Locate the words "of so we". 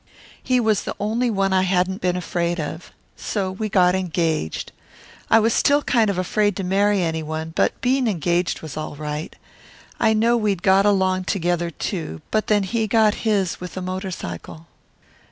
2.59-3.69